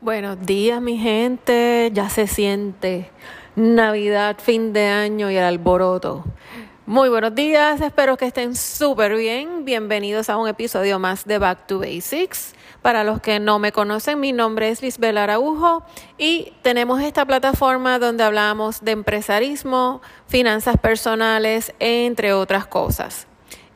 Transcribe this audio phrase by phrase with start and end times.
[0.00, 1.90] Buenos días, mi gente.
[1.92, 3.10] Ya se siente
[3.56, 6.24] Navidad, fin de año y el alboroto.
[6.86, 9.64] Muy buenos días, espero que estén súper bien.
[9.64, 12.54] Bienvenidos a un episodio más de Back to Basics.
[12.80, 15.82] Para los que no me conocen, mi nombre es Lisbel Araujo
[16.16, 23.27] y tenemos esta plataforma donde hablamos de empresarismo, finanzas personales, entre otras cosas.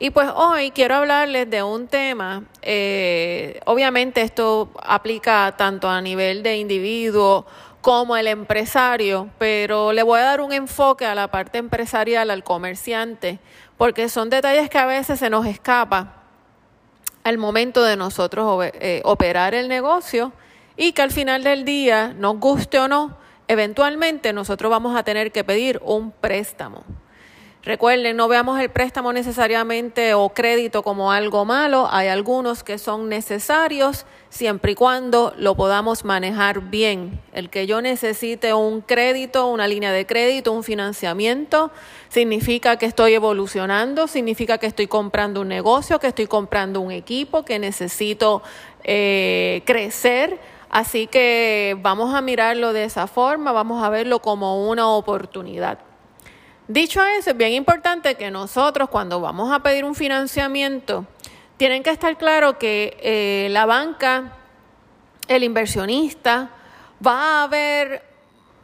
[0.03, 6.43] Y pues hoy quiero hablarles de un tema, eh, obviamente esto aplica tanto a nivel
[6.43, 7.45] de individuo
[7.79, 12.43] como el empresario, pero le voy a dar un enfoque a la parte empresarial, al
[12.43, 13.39] comerciante,
[13.77, 16.15] porque son detalles que a veces se nos escapa
[17.23, 20.33] al momento de nosotros eh, operar el negocio
[20.75, 23.15] y que al final del día, nos guste o no,
[23.47, 26.83] eventualmente nosotros vamos a tener que pedir un préstamo.
[27.65, 31.87] Recuerden, no veamos el préstamo necesariamente o crédito como algo malo.
[31.89, 37.21] Hay algunos que son necesarios siempre y cuando lo podamos manejar bien.
[37.31, 41.71] El que yo necesite un crédito, una línea de crédito, un financiamiento,
[42.09, 47.45] significa que estoy evolucionando, significa que estoy comprando un negocio, que estoy comprando un equipo,
[47.45, 48.43] que necesito
[48.83, 50.37] eh, crecer.
[50.69, 55.92] Así que vamos a mirarlo de esa forma, vamos a verlo como una oportunidad.
[56.67, 61.05] Dicho eso, es bien importante que nosotros cuando vamos a pedir un financiamiento,
[61.57, 64.33] tienen que estar claro que eh, la banca,
[65.27, 66.49] el inversionista,
[67.05, 68.03] va a ver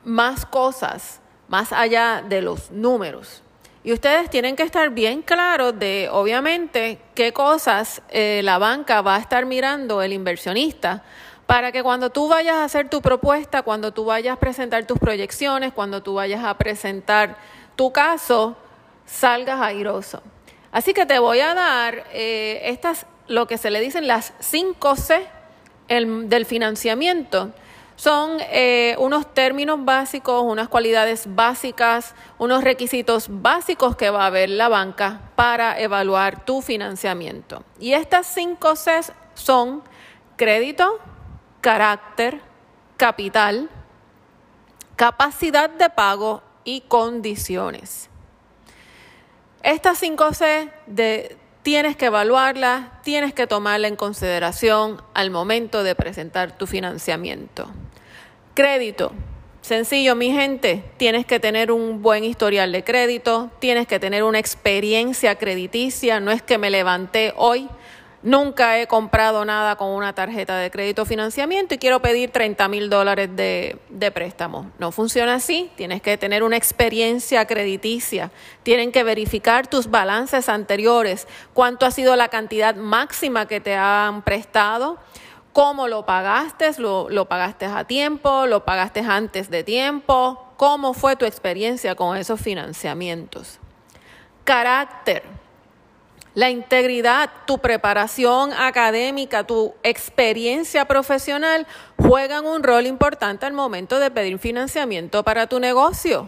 [0.06, 1.20] más cosas
[1.50, 3.42] más allá de los números.
[3.84, 9.16] Y ustedes tienen que estar bien claros de, obviamente, qué cosas eh, la banca va
[9.16, 11.04] a estar mirando el inversionista
[11.48, 15.00] para que cuando tú vayas a hacer tu propuesta, cuando tú vayas a presentar tus
[15.00, 17.38] proyecciones, cuando tú vayas a presentar
[17.80, 18.58] tu caso
[19.06, 20.22] salgas airoso.
[20.70, 24.98] Así que te voy a dar eh, estas, lo que se le dicen las 5
[24.98, 25.26] C
[25.88, 27.52] del financiamiento.
[27.96, 34.50] Son eh, unos términos básicos, unas cualidades básicas, unos requisitos básicos que va a ver
[34.50, 37.64] la banca para evaluar tu financiamiento.
[37.80, 39.00] Y estas 5 C
[39.36, 39.84] son
[40.36, 41.00] crédito,
[41.62, 42.42] carácter,
[42.98, 43.70] capital,
[44.98, 48.10] capacidad de pago y condiciones.
[49.64, 56.58] Estas 5C de, tienes que evaluarlas, tienes que tomarla en consideración al momento de presentar
[56.58, 57.70] tu financiamiento.
[58.54, 59.12] Crédito.
[59.62, 64.40] Sencillo, mi gente, tienes que tener un buen historial de crédito, tienes que tener una
[64.40, 67.70] experiencia crediticia, no es que me levanté hoy
[68.22, 72.90] Nunca he comprado nada con una tarjeta de crédito financiamiento y quiero pedir 30 mil
[72.90, 74.70] dólares de, de, préstamo.
[74.78, 75.72] No funciona así.
[75.78, 78.30] Tienes que tener una experiencia crediticia.
[78.64, 81.28] Tienen que verificar tus balances anteriores.
[81.54, 84.98] Cuánto ha sido la cantidad máxima que te han prestado.
[85.54, 86.74] Cómo lo pagaste.
[86.78, 88.48] Lo, lo pagaste a tiempo.
[88.48, 90.46] Lo pagaste antes de tiempo.
[90.58, 93.60] Cómo fue tu experiencia con esos financiamientos.
[94.44, 95.39] Carácter
[96.36, 101.66] la integridad, tu preparación académica, tu experiencia profesional
[101.98, 106.26] juegan un rol importante al momento de pedir financiamiento para tu negocio.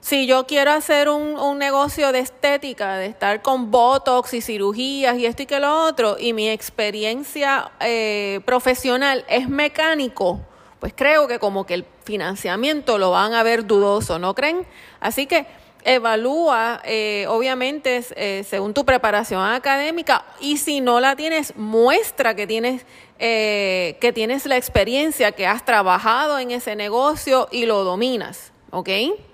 [0.00, 5.24] Si yo quiero hacer un, negocio de estética, de estar con botox y cirugías y
[5.24, 10.40] esto y que lo otro, y mi experiencia eh, profesional es mecánico,
[10.78, 14.66] pues creo que como que el financiamiento lo van a ver dudoso, ¿no creen?
[15.00, 15.46] Así que
[15.84, 22.46] evalúa, eh, obviamente, eh, según tu preparación académica, y si no la tienes, muestra que
[22.46, 22.86] tienes,
[23.18, 28.88] eh, que tienes la experiencia, que has trabajado en ese negocio y lo dominas, ¿ok?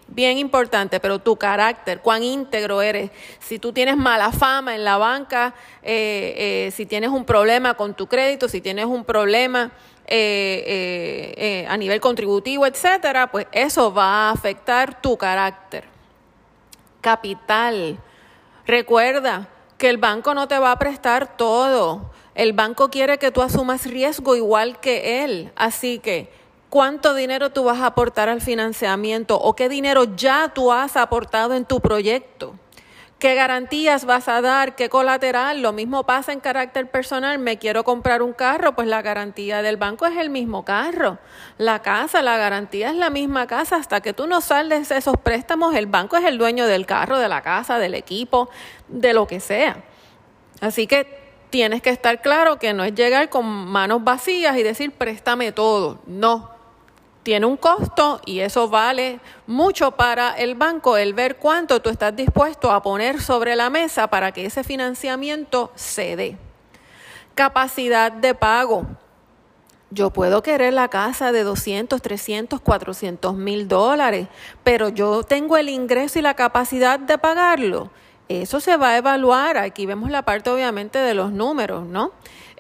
[0.09, 3.13] Bien importante, pero tu carácter, cuán íntegro eres.
[3.39, 8.49] Si tú tienes mala fama en la banca, si tienes un problema con tu crédito,
[8.49, 9.71] si tienes un problema
[10.09, 15.90] a nivel contributivo, etcétera, pues eso va a afectar tu carácter
[17.01, 17.99] capital.
[18.67, 22.11] Recuerda que el banco no te va a prestar todo.
[22.35, 25.53] El banco quiere que tú asumas riesgo igual que él.
[25.57, 26.33] Así que,
[26.69, 31.55] ¿cuánto dinero tú vas a aportar al financiamiento o qué dinero ya tú has aportado
[31.55, 32.55] en tu proyecto?
[33.21, 34.75] ¿Qué garantías vas a dar?
[34.77, 35.61] ¿Qué colateral?
[35.61, 37.39] Lo mismo pasa en carácter personal.
[37.39, 41.19] Me quiero comprar un carro, pues la garantía del banco es el mismo carro.
[41.59, 43.77] La casa, la garantía es la misma casa.
[43.77, 47.29] Hasta que tú no saldes esos préstamos, el banco es el dueño del carro, de
[47.29, 48.49] la casa, del equipo,
[48.89, 49.85] de lo que sea.
[50.63, 51.21] Así que
[51.51, 56.01] tienes que estar claro que no es llegar con manos vacías y decir préstame todo.
[56.07, 56.60] No
[57.23, 62.15] tiene un costo y eso vale mucho para el banco, el ver cuánto tú estás
[62.17, 66.39] dispuesto a poner sobre la mesa para que ese financiamiento se dé.
[67.35, 68.87] Capacidad de pago.
[69.91, 74.29] Yo puedo querer la casa de 200, 300, 400 mil dólares,
[74.63, 77.91] pero yo tengo el ingreso y la capacidad de pagarlo.
[78.29, 79.59] Eso se va a evaluar.
[79.59, 82.13] Aquí vemos la parte obviamente de los números, ¿no?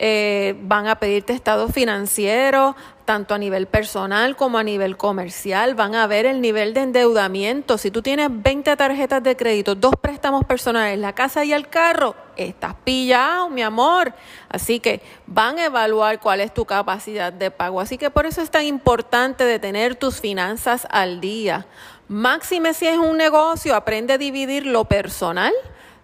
[0.02, 2.74] Eh, van a pedirte estado financiero,
[3.04, 5.74] tanto a nivel personal como a nivel comercial.
[5.74, 7.76] Van a ver el nivel de endeudamiento.
[7.76, 12.14] Si tú tienes 20 tarjetas de crédito, dos préstamos personales, la casa y el carro,
[12.36, 14.14] estás pillado, mi amor.
[14.48, 17.78] Así que van a evaluar cuál es tu capacidad de pago.
[17.78, 21.66] Así que por eso es tan importante de tener tus finanzas al día.
[22.08, 25.52] Máxime si es un negocio, aprende a dividir lo personal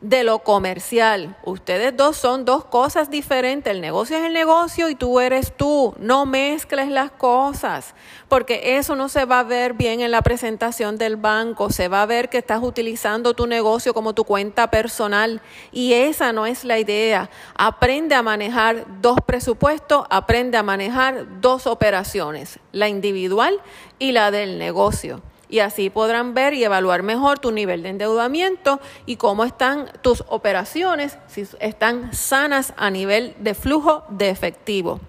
[0.09, 1.37] de lo comercial.
[1.45, 3.73] Ustedes dos son dos cosas diferentes.
[3.73, 5.95] El negocio es el negocio y tú eres tú.
[5.99, 7.95] No mezcles las cosas,
[8.29, 11.71] porque eso no se va a ver bien en la presentación del banco.
[11.71, 15.43] Se va a ver que estás utilizando tu negocio como tu cuenta personal
[15.73, 17.29] y esa no es la idea.
[17.57, 23.61] Aprende a manejar dos presupuestos, aprende a manejar dos operaciones, la individual
[23.99, 28.81] y la del negocio y así podrán ver y evaluar mejor tu nivel de endeudamiento
[29.07, 35.01] y cómo están tus operaciones, si están sanas a nivel de flujo de efectivo.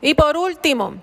[0.00, 0.94] Y por último,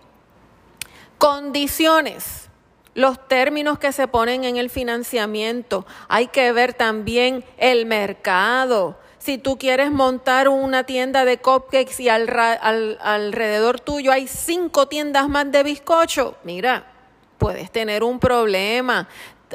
[1.18, 2.50] condiciones,
[2.96, 5.86] los términos que se ponen en el financiamiento.
[6.08, 8.98] Hay que ver también el mercado.
[9.20, 15.52] Si tú quieres montar una tienda de cupcakes y alrededor tuyo hay cinco tiendas más
[15.52, 16.92] de bizcocho, mira,
[17.39, 19.07] puedes tener un problema.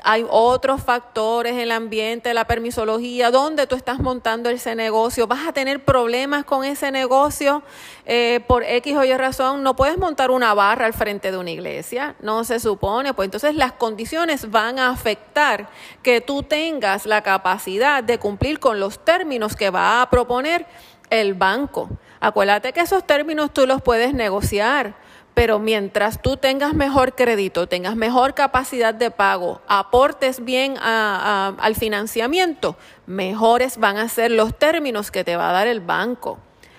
[0.03, 5.29] Hay otros factores el ambiente, la permisología, donde tú estás montando ese negocio.
[5.29, 7.63] Vas a tener problemas con ese negocio
[8.05, 9.63] eh, por X o Y razón.
[9.63, 13.15] No puedes montar una barra al frente de una iglesia, no se supone.
[13.15, 15.69] Pues entonces las condiciones van a afectar
[16.03, 20.67] que tú tengas la capacidad de cumplir con los términos que va a proponer
[21.11, 21.89] el banco.
[22.19, 25.04] Acuérdate que esos términos tú los puedes negociar
[25.35, 32.77] pero mientras tú tengas mejor crédito, tengas mejor capacidad de pago, aportes bien al financiamiento,
[33.07, 36.39] mejores van a ser los términos que te va a dar el banco.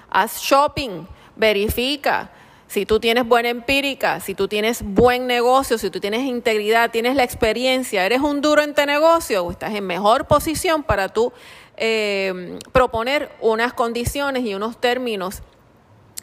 [0.10, 1.06] Haz shopping,
[1.36, 2.32] verifica.
[2.68, 7.16] Si tú tienes buena empírica, si tú tienes buen negocio, si tú tienes integridad, tienes
[7.16, 11.32] la experiencia, eres un duro en tu negocio estás en mejor posición para tú
[11.78, 15.44] eh, proponer unas condiciones y unos términos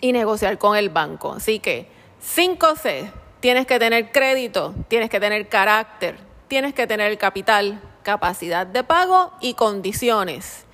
[0.00, 1.32] y negociar con el banco.
[1.32, 1.88] Así que
[2.22, 3.10] 5C,
[3.40, 6.16] tienes que tener crédito, tienes que tener carácter,
[6.46, 10.64] tienes que tener capital, capacidad de pago y condiciones.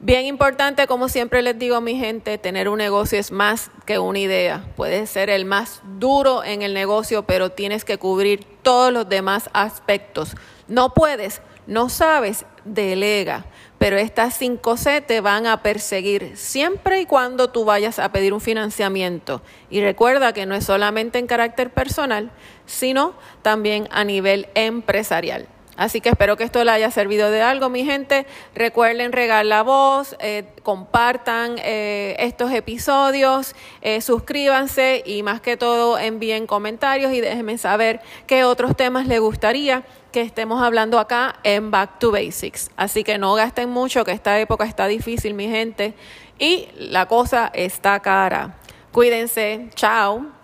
[0.00, 3.98] Bien importante, como siempre les digo a mi gente, tener un negocio es más que
[3.98, 4.64] una idea.
[4.76, 9.50] Puedes ser el más duro en el negocio, pero tienes que cubrir todos los demás
[9.52, 10.36] aspectos.
[10.68, 13.44] No puedes, no sabes, delega.
[13.78, 18.40] Pero estas 5C te van a perseguir siempre y cuando tú vayas a pedir un
[18.40, 19.42] financiamiento.
[19.68, 22.32] Y recuerda que no es solamente en carácter personal,
[22.64, 23.12] sino
[23.42, 25.46] también a nivel empresarial.
[25.78, 28.26] Así que espero que esto le haya servido de algo, mi gente.
[28.52, 35.96] Recuerden regar la voz, eh, compartan eh, estos episodios, eh, suscríbanse y más que todo
[35.96, 41.70] envíen comentarios y déjenme saber qué otros temas les gustaría que estemos hablando acá en
[41.70, 42.72] Back to Basics.
[42.76, 45.94] Así que no gasten mucho, que esta época está difícil, mi gente,
[46.40, 48.56] y la cosa está cara.
[48.90, 50.37] Cuídense, chao.